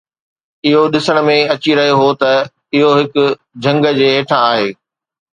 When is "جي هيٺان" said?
3.99-4.41